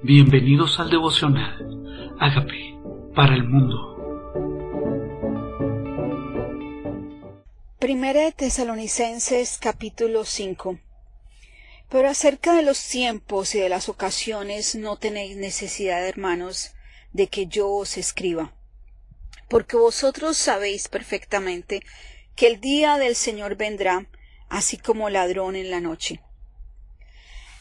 Bienvenidos 0.00 0.78
al 0.78 0.90
devocional. 0.90 2.14
Hágame 2.20 2.78
para 3.16 3.34
el 3.34 3.42
mundo. 3.42 3.96
De 7.80 8.32
Tesalonicenses 8.36 9.58
capítulo 9.60 10.24
5 10.24 10.78
Pero 11.88 12.08
acerca 12.08 12.54
de 12.54 12.62
los 12.62 12.80
tiempos 12.88 13.56
y 13.56 13.58
de 13.58 13.68
las 13.68 13.88
ocasiones 13.88 14.76
no 14.76 14.98
tenéis 14.98 15.36
necesidad, 15.36 16.06
hermanos, 16.06 16.74
de 17.12 17.26
que 17.26 17.46
yo 17.46 17.68
os 17.68 17.96
escriba. 17.96 18.52
Porque 19.48 19.76
vosotros 19.76 20.36
sabéis 20.36 20.86
perfectamente 20.86 21.82
que 22.36 22.46
el 22.46 22.60
día 22.60 22.98
del 22.98 23.16
Señor 23.16 23.56
vendrá 23.56 24.06
así 24.48 24.76
como 24.76 25.10
ladrón 25.10 25.56
en 25.56 25.72
la 25.72 25.80
noche. 25.80 26.20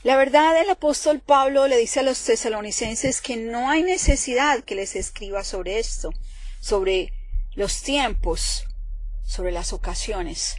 La 0.04 0.16
verdad, 0.16 0.62
el 0.62 0.70
apóstol 0.70 1.20
Pablo 1.20 1.68
le 1.68 1.78
dice 1.78 2.02
a 2.02 2.04
los 2.04 2.24
tesalonicenses 2.24 3.20
que 3.22 3.36
no 3.36 3.70
hay 3.70 3.84
necesidad 3.84 4.64
que 4.64 4.76
les 4.76 4.96
escriba 4.96 5.44
sobre 5.44 5.80
esto, 5.80 6.14
sobre 6.62 7.14
los 7.56 7.82
tiempos, 7.82 8.66
sobre 9.26 9.52
las 9.52 9.74
ocasiones. 9.74 10.58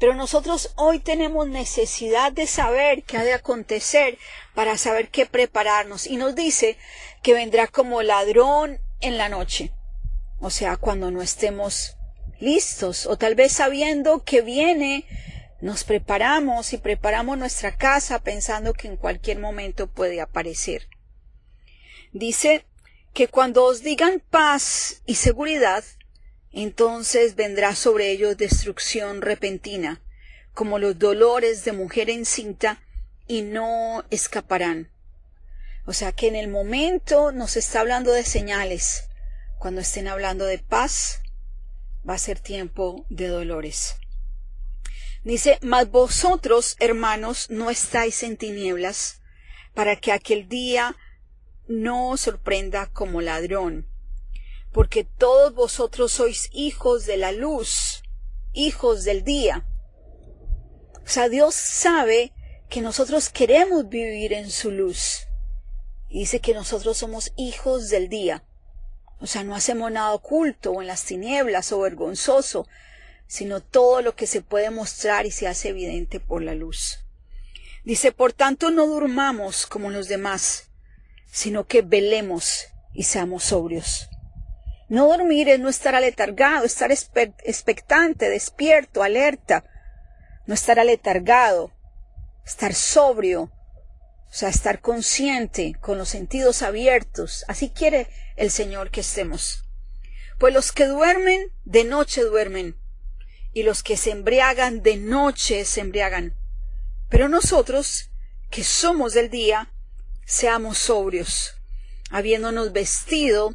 Pero 0.00 0.14
nosotros 0.14 0.72
hoy 0.74 0.98
tenemos 0.98 1.46
necesidad 1.46 2.32
de 2.32 2.48
saber 2.48 3.04
qué 3.04 3.18
ha 3.18 3.24
de 3.24 3.34
acontecer 3.34 4.18
para 4.52 4.76
saber 4.76 5.10
qué 5.10 5.26
prepararnos. 5.26 6.08
Y 6.08 6.16
nos 6.16 6.34
dice 6.34 6.76
que 7.22 7.34
vendrá 7.34 7.68
como 7.68 8.02
ladrón 8.02 8.80
en 9.00 9.16
la 9.16 9.28
noche. 9.28 9.70
O 10.40 10.50
sea, 10.50 10.76
cuando 10.76 11.12
no 11.12 11.22
estemos 11.22 11.96
listos 12.40 13.06
o 13.06 13.16
tal 13.16 13.36
vez 13.36 13.52
sabiendo 13.52 14.24
que 14.24 14.40
viene 14.42 15.06
nos 15.62 15.84
preparamos 15.84 16.72
y 16.72 16.78
preparamos 16.78 17.38
nuestra 17.38 17.76
casa 17.76 18.18
pensando 18.18 18.74
que 18.74 18.88
en 18.88 18.96
cualquier 18.96 19.38
momento 19.38 19.86
puede 19.86 20.20
aparecer. 20.20 20.88
Dice 22.12 22.66
que 23.14 23.28
cuando 23.28 23.64
os 23.64 23.80
digan 23.80 24.20
paz 24.28 25.02
y 25.06 25.14
seguridad, 25.14 25.84
entonces 26.50 27.36
vendrá 27.36 27.76
sobre 27.76 28.10
ellos 28.10 28.36
destrucción 28.36 29.22
repentina, 29.22 30.02
como 30.52 30.80
los 30.80 30.98
dolores 30.98 31.64
de 31.64 31.70
mujer 31.70 32.10
encinta, 32.10 32.82
y 33.28 33.42
no 33.42 34.04
escaparán. 34.10 34.90
O 35.86 35.92
sea 35.92 36.10
que 36.10 36.26
en 36.26 36.34
el 36.34 36.48
momento 36.48 37.30
nos 37.30 37.56
está 37.56 37.80
hablando 37.80 38.10
de 38.10 38.24
señales. 38.24 39.04
Cuando 39.60 39.80
estén 39.80 40.08
hablando 40.08 40.44
de 40.44 40.58
paz, 40.58 41.20
va 42.06 42.14
a 42.14 42.18
ser 42.18 42.40
tiempo 42.40 43.06
de 43.10 43.28
dolores. 43.28 43.94
Dice, 45.24 45.58
mas 45.62 45.90
vosotros, 45.90 46.76
hermanos, 46.80 47.48
no 47.48 47.70
estáis 47.70 48.22
en 48.22 48.36
tinieblas, 48.36 49.20
para 49.74 49.96
que 49.96 50.12
aquel 50.12 50.48
día 50.48 50.96
no 51.68 52.10
os 52.10 52.22
sorprenda 52.22 52.90
como 52.92 53.20
ladrón, 53.20 53.86
porque 54.72 55.04
todos 55.04 55.54
vosotros 55.54 56.12
sois 56.12 56.50
hijos 56.52 57.06
de 57.06 57.16
la 57.16 57.30
luz, 57.30 58.02
hijos 58.52 59.04
del 59.04 59.22
día. 59.22 59.64
O 61.04 61.08
sea, 61.08 61.28
Dios 61.28 61.54
sabe 61.54 62.32
que 62.68 62.80
nosotros 62.80 63.28
queremos 63.28 63.88
vivir 63.88 64.32
en 64.32 64.50
su 64.50 64.70
luz. 64.70 65.28
Dice 66.10 66.40
que 66.40 66.54
nosotros 66.54 66.98
somos 66.98 67.32
hijos 67.36 67.88
del 67.90 68.08
día. 68.08 68.44
O 69.20 69.26
sea, 69.26 69.44
no 69.44 69.54
hacemos 69.54 69.90
nada 69.92 70.12
oculto 70.12 70.72
o 70.72 70.82
en 70.82 70.88
las 70.88 71.04
tinieblas 71.04 71.72
o 71.72 71.80
vergonzoso, 71.80 72.66
sino 73.32 73.62
todo 73.62 74.02
lo 74.02 74.14
que 74.14 74.26
se 74.26 74.42
puede 74.42 74.68
mostrar 74.68 75.24
y 75.24 75.30
se 75.30 75.48
hace 75.48 75.70
evidente 75.70 76.20
por 76.20 76.42
la 76.42 76.54
luz. 76.54 76.98
Dice, 77.82 78.12
por 78.12 78.34
tanto, 78.34 78.70
no 78.70 78.86
durmamos 78.86 79.64
como 79.64 79.88
los 79.88 80.06
demás, 80.06 80.68
sino 81.30 81.66
que 81.66 81.80
velemos 81.80 82.66
y 82.92 83.04
seamos 83.04 83.44
sobrios. 83.44 84.10
No 84.90 85.08
dormir 85.08 85.48
es 85.48 85.58
no 85.58 85.70
estar 85.70 85.94
aletargado, 85.94 86.66
estar 86.66 86.92
expectante, 86.92 88.28
despierto, 88.28 89.02
alerta, 89.02 89.64
no 90.44 90.52
estar 90.52 90.78
aletargado, 90.78 91.72
estar 92.44 92.74
sobrio, 92.74 93.44
o 93.44 94.32
sea, 94.34 94.50
estar 94.50 94.82
consciente, 94.82 95.72
con 95.80 95.96
los 95.96 96.10
sentidos 96.10 96.60
abiertos. 96.60 97.46
Así 97.48 97.70
quiere 97.70 98.08
el 98.36 98.50
Señor 98.50 98.90
que 98.90 99.00
estemos. 99.00 99.64
Pues 100.38 100.52
los 100.52 100.70
que 100.70 100.84
duermen, 100.84 101.50
de 101.64 101.84
noche 101.84 102.20
duermen, 102.20 102.76
y 103.52 103.62
los 103.62 103.82
que 103.82 103.96
se 103.96 104.10
embriagan 104.10 104.82
de 104.82 104.96
noche 104.96 105.64
se 105.64 105.80
embriagan. 105.80 106.34
Pero 107.08 107.28
nosotros, 107.28 108.10
que 108.50 108.64
somos 108.64 109.12
del 109.14 109.30
día, 109.30 109.70
seamos 110.24 110.78
sobrios, 110.78 111.54
habiéndonos 112.10 112.72
vestido 112.72 113.54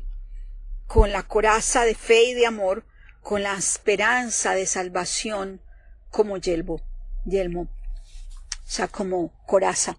con 0.85 1.11
la 1.11 1.23
coraza 1.23 1.83
de 1.83 1.95
fe 1.95 2.23
y 2.25 2.33
de 2.33 2.45
amor, 2.45 2.85
con 3.21 3.43
la 3.43 3.53
esperanza 3.53 4.53
de 4.53 4.65
salvación 4.65 5.61
como 6.09 6.37
yelmo, 6.37 6.81
yelmo, 7.25 7.61
o 7.61 8.69
sea, 8.69 8.87
como 8.87 9.33
coraza, 9.45 9.97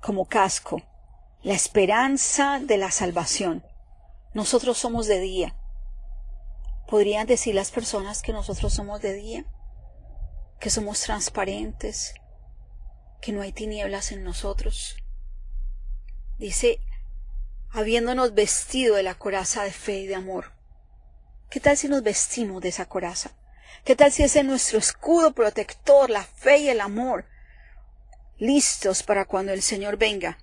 como 0.00 0.28
casco, 0.28 0.82
la 1.42 1.54
esperanza 1.54 2.60
de 2.62 2.76
la 2.76 2.90
salvación. 2.90 3.64
Nosotros 4.34 4.78
somos 4.78 5.06
de 5.06 5.18
día, 5.18 5.56
¿Podrían 6.92 7.26
decir 7.26 7.54
las 7.54 7.70
personas 7.70 8.20
que 8.20 8.34
nosotros 8.34 8.74
somos 8.74 9.00
de 9.00 9.14
día? 9.14 9.46
¿Que 10.60 10.68
somos 10.68 11.00
transparentes? 11.00 12.12
¿Que 13.22 13.32
no 13.32 13.40
hay 13.40 13.50
tinieblas 13.50 14.12
en 14.12 14.22
nosotros? 14.22 14.96
Dice, 16.36 16.80
habiéndonos 17.70 18.34
vestido 18.34 18.96
de 18.96 19.04
la 19.04 19.14
coraza 19.14 19.62
de 19.64 19.72
fe 19.72 20.00
y 20.00 20.06
de 20.06 20.16
amor. 20.16 20.52
¿Qué 21.48 21.60
tal 21.60 21.78
si 21.78 21.88
nos 21.88 22.02
vestimos 22.02 22.60
de 22.60 22.68
esa 22.68 22.84
coraza? 22.84 23.30
¿Qué 23.86 23.96
tal 23.96 24.12
si 24.12 24.22
ese 24.22 24.40
es 24.40 24.44
nuestro 24.44 24.78
escudo 24.78 25.32
protector, 25.32 26.10
la 26.10 26.24
fe 26.24 26.58
y 26.58 26.68
el 26.68 26.82
amor, 26.82 27.24
listos 28.36 29.02
para 29.02 29.24
cuando 29.24 29.54
el 29.54 29.62
Señor 29.62 29.96
venga? 29.96 30.36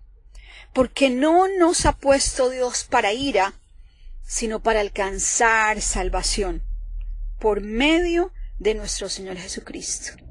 Porque 0.74 1.12
no 1.12 1.48
nos 1.48 1.86
ha 1.86 1.92
puesto 1.92 2.50
Dios 2.50 2.86
para 2.86 3.14
ira, 3.14 3.54
sino 4.30 4.62
para 4.62 4.82
alcanzar 4.82 5.82
salvación 5.82 6.64
por 7.40 7.62
medio 7.62 8.32
de 8.60 8.76
nuestro 8.76 9.10
Señor 9.10 9.38
Jesucristo. 9.38 10.24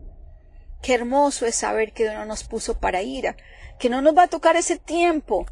Qué 0.80 0.94
hermoso 0.94 1.46
es 1.46 1.56
saber 1.56 1.92
que 1.92 2.04
Dios 2.04 2.14
no 2.14 2.24
nos 2.24 2.44
puso 2.44 2.78
para 2.78 3.02
ira, 3.02 3.36
que 3.80 3.90
no 3.90 4.00
nos 4.00 4.16
va 4.16 4.22
a 4.22 4.28
tocar 4.28 4.54
ese 4.54 4.78
tiempo 4.78 5.46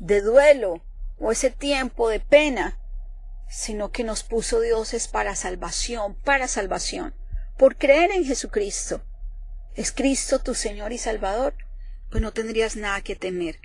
de 0.00 0.20
duelo 0.20 0.82
o 1.20 1.30
ese 1.30 1.50
tiempo 1.50 2.08
de 2.08 2.18
pena, 2.18 2.76
sino 3.48 3.92
que 3.92 4.02
nos 4.02 4.24
puso 4.24 4.58
Dios 4.60 4.92
es 4.92 5.06
para 5.06 5.36
salvación, 5.36 6.16
para 6.24 6.48
salvación, 6.48 7.14
por 7.56 7.76
creer 7.76 8.10
en 8.10 8.24
Jesucristo. 8.24 9.00
¿Es 9.76 9.92
Cristo 9.92 10.40
tu 10.40 10.56
Señor 10.56 10.92
y 10.92 10.98
Salvador? 10.98 11.54
Pues 12.10 12.20
no 12.20 12.32
tendrías 12.32 12.74
nada 12.74 13.00
que 13.02 13.14
temer. 13.14 13.60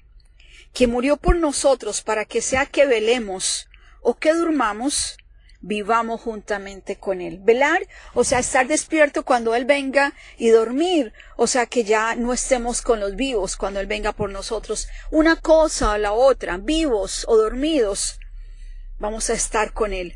Que 0.74 0.86
murió 0.86 1.18
por 1.18 1.38
nosotros 1.38 2.04
para 2.04 2.26
que 2.26 2.44
sea 2.44 2.68
que 2.68 2.86
velemos 2.86 3.68
o 4.02 4.16
que 4.16 4.34
durmamos, 4.34 5.18
vivamos 5.62 6.22
juntamente 6.22 6.98
con 6.98 7.22
Él. 7.22 7.40
Velar, 7.42 7.88
o 8.14 8.24
sea, 8.24 8.40
estar 8.40 8.68
despierto 8.68 9.24
cuando 9.24 9.56
Él 9.56 9.66
venga 9.66 10.14
y 10.38 10.50
dormir, 10.50 11.14
o 11.38 11.48
sea, 11.48 11.66
que 11.68 11.84
ya 11.84 12.16
no 12.16 12.34
estemos 12.34 12.82
con 12.82 13.00
los 13.00 13.16
vivos 13.16 13.56
cuando 13.56 13.80
Él 13.80 13.88
venga 13.88 14.12
por 14.12 14.30
nosotros. 14.30 14.88
Una 15.12 15.36
cosa 15.36 15.92
o 15.92 15.98
la 15.98 16.12
otra, 16.12 16.58
vivos 16.58 17.26
o 17.28 17.38
dormidos, 17.38 18.20
vamos 18.98 19.30
a 19.30 19.34
estar 19.34 19.74
con 19.74 19.94
Él. 19.94 20.16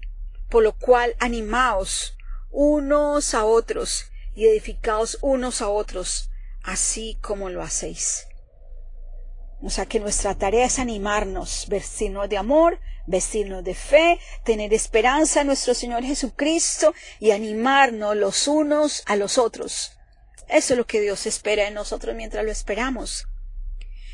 Por 0.49 0.63
lo 0.63 0.73
cual, 0.73 1.15
animaos 1.19 2.17
unos 2.51 3.33
a 3.33 3.45
otros 3.45 4.05
y 4.33 4.47
edificaos 4.47 5.17
unos 5.21 5.61
a 5.61 5.69
otros, 5.69 6.29
así 6.63 7.17
como 7.21 7.49
lo 7.49 7.61
hacéis. 7.61 8.27
O 9.61 9.69
sea 9.69 9.85
que 9.85 9.99
nuestra 9.99 10.35
tarea 10.35 10.65
es 10.65 10.79
animarnos, 10.79 11.65
vestirnos 11.69 12.29
de 12.29 12.37
amor, 12.37 12.79
vestirnos 13.07 13.63
de 13.63 13.75
fe, 13.75 14.19
tener 14.43 14.73
esperanza 14.73 15.41
en 15.41 15.47
nuestro 15.47 15.73
Señor 15.73 16.03
Jesucristo 16.03 16.93
y 17.19 17.31
animarnos 17.31 18.15
los 18.15 18.47
unos 18.47 19.03
a 19.05 19.15
los 19.15 19.37
otros. 19.37 19.97
Eso 20.47 20.73
es 20.73 20.77
lo 20.77 20.85
que 20.85 21.01
Dios 21.01 21.25
espera 21.25 21.67
en 21.67 21.73
nosotros 21.73 22.15
mientras 22.15 22.43
lo 22.43 22.51
esperamos. 22.51 23.27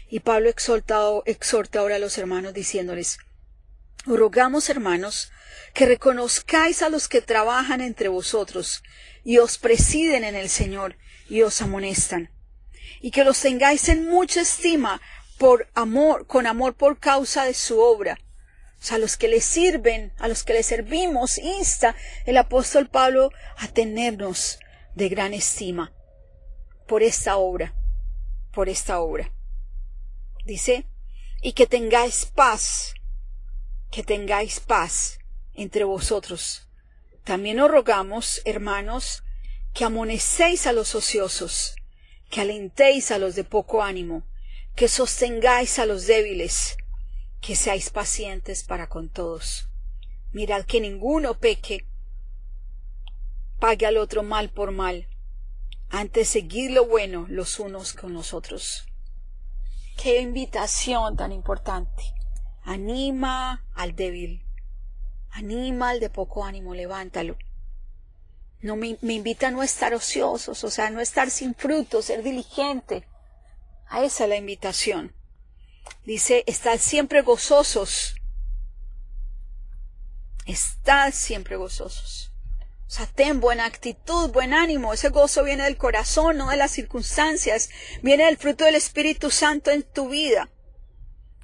Y 0.09 0.19
Pablo 0.21 0.49
exhorta 0.49 1.79
ahora 1.79 1.95
a 1.95 1.99
los 1.99 2.17
hermanos 2.17 2.53
diciéndoles, 2.53 3.17
rogamos 4.05 4.69
hermanos 4.69 5.31
que 5.73 5.85
reconozcáis 5.85 6.81
a 6.81 6.89
los 6.89 7.07
que 7.07 7.21
trabajan 7.21 7.81
entre 7.81 8.09
vosotros 8.09 8.83
y 9.23 9.37
os 9.37 9.57
presiden 9.57 10.23
en 10.23 10.35
el 10.35 10.49
Señor 10.49 10.97
y 11.29 11.43
os 11.43 11.61
amonestan, 11.61 12.29
y 12.99 13.11
que 13.11 13.23
los 13.23 13.39
tengáis 13.39 13.87
en 13.87 14.07
mucha 14.07 14.41
estima 14.41 15.01
por 15.37 15.69
amor, 15.75 16.27
con 16.27 16.45
amor 16.45 16.73
por 16.73 16.99
causa 16.99 17.45
de 17.45 17.53
su 17.53 17.79
obra. 17.79 18.19
A 18.89 18.97
los 18.97 19.15
que 19.15 19.27
le 19.27 19.41
sirven, 19.41 20.11
a 20.17 20.27
los 20.27 20.43
que 20.43 20.53
le 20.53 20.63
servimos, 20.63 21.37
insta 21.37 21.95
el 22.25 22.37
apóstol 22.37 22.89
Pablo 22.89 23.31
a 23.57 23.67
tenernos 23.67 24.59
de 24.95 25.07
gran 25.07 25.33
estima 25.33 25.93
por 26.87 27.03
esta 27.03 27.37
obra, 27.37 27.73
por 28.51 28.67
esta 28.67 28.99
obra. 28.99 29.31
Dice, 30.45 30.85
y 31.41 31.53
que 31.53 31.67
tengáis 31.67 32.25
paz, 32.25 32.93
que 33.91 34.03
tengáis 34.03 34.59
paz 34.59 35.19
entre 35.53 35.83
vosotros. 35.83 36.67
También 37.23 37.59
os 37.59 37.71
rogamos, 37.71 38.41
hermanos, 38.45 39.23
que 39.73 39.85
amonecéis 39.85 40.67
a 40.67 40.73
los 40.73 40.95
ociosos, 40.95 41.75
que 42.29 42.41
alentéis 42.41 43.11
a 43.11 43.19
los 43.19 43.35
de 43.35 43.43
poco 43.43 43.83
ánimo, 43.83 44.23
que 44.75 44.87
sostengáis 44.87 45.79
a 45.79 45.85
los 45.85 46.07
débiles, 46.07 46.77
que 47.41 47.55
seáis 47.55 47.89
pacientes 47.89 48.63
para 48.63 48.87
con 48.87 49.09
todos. 49.09 49.67
Mirad 50.31 50.63
que 50.63 50.79
ninguno 50.79 51.39
peque, 51.39 51.85
pague 53.59 53.85
al 53.85 53.97
otro 53.97 54.23
mal 54.23 54.49
por 54.49 54.71
mal, 54.71 55.07
antes 55.89 56.29
seguid 56.29 56.69
lo 56.69 56.85
bueno 56.85 57.25
los 57.27 57.59
unos 57.59 57.93
con 57.93 58.13
los 58.13 58.33
otros. 58.33 58.85
Qué 59.97 60.21
invitación 60.21 61.17
tan 61.17 61.31
importante. 61.31 62.03
Anima 62.63 63.65
al 63.73 63.95
débil, 63.95 64.45
anima 65.31 65.89
al 65.89 65.99
de 65.99 66.09
poco 66.09 66.45
ánimo, 66.45 66.73
levántalo. 66.75 67.37
No 68.61 68.75
me, 68.75 68.97
me 69.01 69.13
invita 69.13 69.47
a 69.47 69.51
no 69.51 69.63
estar 69.63 69.95
ociosos, 69.95 70.63
o 70.63 70.69
sea, 70.69 70.91
no 70.91 70.99
estar 70.99 71.31
sin 71.31 71.55
fruto, 71.55 72.03
ser 72.03 72.21
diligente. 72.21 73.07
A 73.87 74.03
esa 74.03 74.23
es 74.23 74.29
la 74.29 74.37
invitación. 74.37 75.13
Dice, 76.05 76.43
estad 76.47 76.79
siempre 76.79 77.21
gozosos. 77.21 78.15
Estad 80.45 81.13
siempre 81.13 81.55
gozosos. 81.55 82.31
O 82.87 82.93
sea, 82.93 83.05
ten 83.05 83.39
buena 83.39 83.65
actitud, 83.65 84.31
buen 84.31 84.53
ánimo. 84.53 84.93
Ese 84.93 85.09
gozo 85.09 85.43
viene 85.43 85.63
del 85.63 85.77
corazón, 85.77 86.37
no 86.37 86.49
de 86.49 86.57
las 86.57 86.71
circunstancias. 86.71 87.69
Viene 88.01 88.25
del 88.25 88.37
fruto 88.37 88.65
del 88.65 88.75
Espíritu 88.75 89.31
Santo 89.31 89.71
en 89.71 89.83
tu 89.83 90.09
vida. 90.09 90.49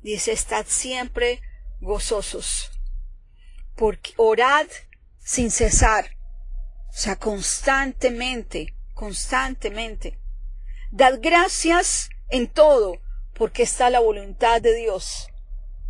Dice, 0.01 0.34
estad 0.34 0.66
siempre 0.68 1.42
gozosos. 1.80 2.72
Porque 3.75 4.12
orad 4.18 4.68
sin 5.24 5.51
cesar. 5.51 6.18
O 6.90 6.94
sea, 6.94 7.16
constantemente, 7.16 8.75
constantemente. 8.94 10.19
Dad 10.92 11.19
gracias 11.22 12.10
en 12.30 12.48
todo, 12.48 13.00
porque 13.38 13.63
está 13.63 13.89
la 13.89 14.00
voluntad 14.00 14.62
de 14.62 14.74
Dios. 14.74 15.30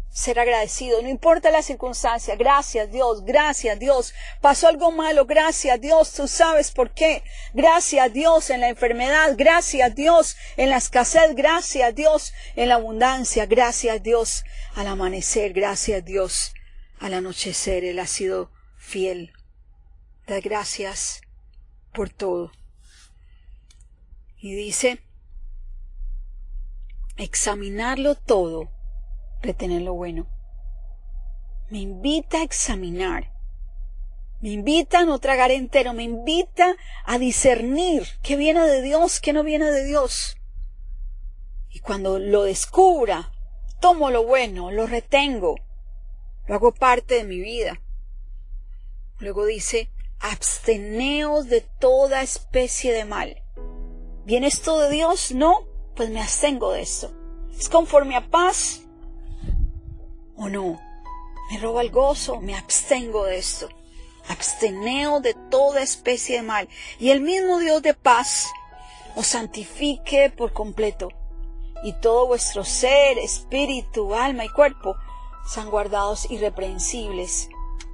Ser 0.09 0.39
agradecido, 0.39 1.01
no 1.01 1.09
importa 1.09 1.51
la 1.51 1.61
circunstancia. 1.61 2.35
Gracias 2.35 2.91
Dios, 2.91 3.23
gracias 3.23 3.77
Dios. 3.77 4.13
Pasó 4.41 4.67
algo 4.67 4.91
malo, 4.91 5.25
gracias 5.25 5.79
Dios, 5.79 6.11
tú 6.13 6.27
sabes 6.27 6.71
por 6.71 6.91
qué. 6.91 7.23
Gracias 7.53 8.11
Dios 8.13 8.49
en 8.49 8.61
la 8.61 8.69
enfermedad, 8.69 9.35
gracias 9.37 9.93
Dios 9.95 10.35
en 10.57 10.71
la 10.71 10.77
escasez, 10.77 11.35
gracias 11.35 11.93
Dios 11.93 12.33
en 12.55 12.69
la 12.69 12.75
abundancia, 12.75 13.45
gracias 13.45 14.01
Dios 14.01 14.43
al 14.75 14.87
amanecer, 14.87 15.53
gracias 15.53 16.03
Dios 16.03 16.53
al 16.99 17.13
anochecer. 17.13 17.85
Él 17.85 17.99
ha 17.99 18.07
sido 18.07 18.51
fiel. 18.75 19.33
Da 20.25 20.39
gracias 20.39 21.21
por 21.93 22.09
todo. 22.09 22.51
Y 24.39 24.55
dice, 24.55 24.99
examinarlo 27.17 28.15
todo, 28.15 28.69
retener 29.41 29.81
lo 29.81 29.93
bueno. 29.93 30.27
Me 31.69 31.79
invita 31.79 32.39
a 32.39 32.43
examinar. 32.43 33.33
Me 34.39 34.49
invita 34.49 34.99
a 34.99 35.05
no 35.05 35.17
tragar 35.19 35.51
entero, 35.51 35.93
me 35.93 36.03
invita 36.03 36.75
a 37.05 37.17
discernir 37.17 38.07
qué 38.21 38.35
viene 38.35 38.61
de 38.67 38.81
Dios, 38.81 39.19
qué 39.19 39.33
no 39.33 39.43
viene 39.43 39.71
de 39.71 39.83
Dios. 39.83 40.37
Y 41.71 41.79
cuando 41.79 42.19
lo 42.19 42.43
descubra, 42.43 43.31
tomo 43.81 44.11
lo 44.11 44.23
bueno, 44.23 44.71
lo 44.71 44.85
retengo, 44.85 45.55
lo 46.45 46.55
hago 46.55 46.71
parte 46.71 47.15
de 47.15 47.23
mi 47.23 47.39
vida. 47.39 47.81
Luego 49.19 49.45
dice, 49.45 49.89
absteneos 50.19 51.47
de 51.47 51.61
toda 51.61 52.21
especie 52.21 52.93
de 52.93 53.05
mal. 53.05 53.43
¿Viene 54.25 54.47
esto 54.47 54.79
de 54.79 54.91
Dios? 54.91 55.31
No, 55.31 55.67
pues 55.97 56.11
me 56.11 56.21
abstengo 56.21 56.71
de 56.71 56.83
esto. 56.83 57.11
¿Es 57.57 57.67
conforme 57.67 58.15
a 58.15 58.29
paz 58.29 58.83
o 60.37 60.47
no? 60.47 60.79
¿Me 61.49 61.57
roba 61.57 61.81
el 61.81 61.89
gozo? 61.89 62.39
Me 62.39 62.55
abstengo 62.55 63.25
de 63.25 63.39
esto. 63.39 63.67
Absteneo 64.29 65.19
de 65.21 65.33
toda 65.49 65.81
especie 65.81 66.37
de 66.37 66.43
mal. 66.43 66.69
Y 66.99 67.09
el 67.09 67.21
mismo 67.21 67.57
Dios 67.57 67.81
de 67.81 67.95
paz 67.95 68.47
os 69.15 69.25
santifique 69.25 70.29
por 70.29 70.53
completo. 70.53 71.09
Y 71.83 71.93
todo 71.93 72.27
vuestro 72.27 72.63
ser, 72.63 73.17
espíritu, 73.17 74.13
alma 74.13 74.45
y 74.45 74.49
cuerpo 74.49 74.95
sean 75.47 75.71
guardados 75.71 76.29
irreprensibles 76.29 77.49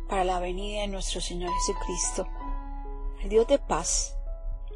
para 0.09 0.25
la 0.25 0.39
venida 0.39 0.81
de 0.81 0.87
nuestro 0.87 1.21
Señor 1.21 1.51
Jesucristo. 1.53 2.27
El 3.21 3.29
Dios 3.29 3.47
de 3.47 3.59
paz 3.59 4.17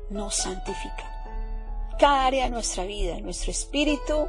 nos 0.10 0.36
santifica. 0.36 1.17
Cada 2.00 2.26
área 2.26 2.46
de 2.46 2.52
nuestra 2.52 2.86
vida, 2.86 3.20
nuestro 3.22 3.52
espíritu, 3.52 4.28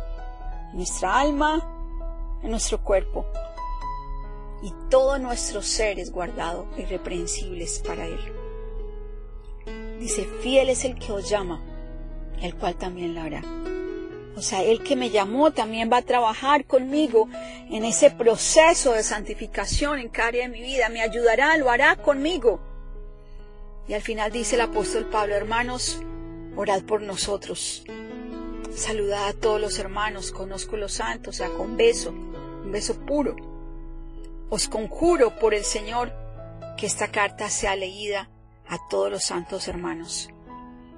nuestra 0.72 1.20
alma, 1.20 2.38
nuestro 2.42 2.82
cuerpo. 2.82 3.26
Y 4.62 4.72
todo 4.90 5.18
nuestro 5.18 5.62
ser 5.62 5.98
es 5.98 6.10
guardado 6.10 6.66
irreprensibles 6.76 7.80
para 7.86 8.06
Él. 8.06 8.18
Dice, 10.00 10.24
fiel 10.42 10.70
es 10.70 10.84
el 10.84 10.98
que 10.98 11.12
os 11.12 11.28
llama, 11.28 11.60
el 12.40 12.54
cual 12.54 12.76
también 12.76 13.14
lo 13.14 13.20
hará. 13.20 13.42
O 14.36 14.40
sea, 14.40 14.62
el 14.62 14.84
que 14.84 14.94
me 14.94 15.10
llamó 15.10 15.50
también 15.50 15.90
va 15.92 15.96
a 15.96 16.02
trabajar 16.02 16.64
conmigo 16.64 17.28
en 17.70 17.84
ese 17.84 18.10
proceso 18.12 18.92
de 18.92 19.02
santificación 19.02 19.98
en 19.98 20.08
cada 20.08 20.28
área 20.28 20.42
de 20.44 20.52
mi 20.52 20.62
vida. 20.62 20.88
Me 20.88 21.02
ayudará, 21.02 21.56
lo 21.56 21.70
hará 21.70 21.96
conmigo. 21.96 22.60
Y 23.88 23.94
al 23.94 24.02
final 24.02 24.30
dice 24.30 24.54
el 24.54 24.60
apóstol 24.60 25.06
Pablo, 25.10 25.34
hermanos, 25.34 26.00
orad 26.58 26.82
por 26.82 27.02
nosotros. 27.02 27.84
Saludad 28.74 29.28
a 29.28 29.32
todos 29.32 29.60
los 29.60 29.78
hermanos, 29.78 30.32
conozco 30.32 30.76
los 30.76 30.94
santos, 30.94 31.36
sea, 31.36 31.50
con 31.50 31.76
beso, 31.76 32.10
un 32.10 32.72
beso 32.72 32.94
puro. 33.06 33.36
Os 34.50 34.68
conjuro 34.68 35.38
por 35.38 35.54
el 35.54 35.64
Señor 35.64 36.12
que 36.76 36.86
esta 36.86 37.12
carta 37.12 37.48
sea 37.48 37.76
leída 37.76 38.28
a 38.66 38.76
todos 38.90 39.08
los 39.08 39.22
santos 39.22 39.68
hermanos. 39.68 40.30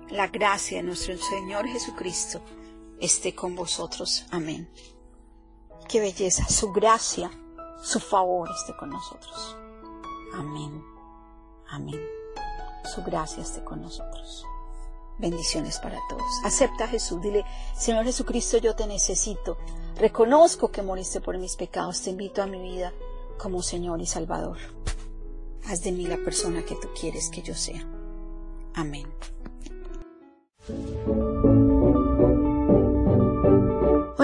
La 0.09 0.29
gracia 0.29 0.79
de 0.79 0.83
nuestro 0.83 1.17
Señor 1.19 1.67
Jesucristo 1.69 2.41
esté 2.99 3.35
con 3.35 3.55
vosotros. 3.55 4.25
Amén. 4.31 4.71
Qué 5.89 6.01
belleza, 6.01 6.49
su 6.49 6.73
gracia, 6.73 7.31
su 7.83 8.01
favor 8.01 8.49
esté 8.51 8.75
con 8.79 8.89
nosotros. 8.89 9.57
Amén. 10.33 10.83
Amén. 11.69 12.01
Su 12.95 13.03
gracia 13.03 13.43
esté 13.43 13.63
con 13.63 13.83
nosotros. 13.83 14.47
Bendiciones 15.21 15.79
para 15.79 15.99
todos. 16.09 16.25
Acepta 16.45 16.85
a 16.85 16.89
Jesús. 16.89 17.21
Dile, 17.21 17.45
Señor 17.77 18.05
Jesucristo, 18.05 18.57
yo 18.57 18.75
te 18.75 18.87
necesito. 18.87 19.59
Reconozco 19.97 20.71
que 20.71 20.81
moriste 20.81 21.21
por 21.21 21.37
mis 21.37 21.57
pecados. 21.57 22.01
Te 22.01 22.11
invito 22.11 22.43
a 22.43 22.47
mi 22.47 22.61
vida 22.61 22.95
como 23.39 23.63
Señor 23.63 24.01
y 24.01 24.07
Salvador. 24.07 24.57
Haz 25.67 25.83
de 25.83 25.93
mí 25.93 26.07
la 26.07 26.17
persona 26.17 26.65
que 26.65 26.75
tú 26.75 26.89
quieres 26.99 27.29
que 27.29 27.43
yo 27.43 27.55
sea. 27.55 27.87
Amén. 28.75 29.07